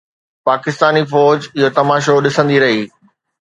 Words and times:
پاڪستاني 0.47 1.03
فوج 1.11 1.39
اهو 1.59 1.69
تماشو 1.77 2.15
ڏسندي 2.27 2.57
رهي. 2.65 2.83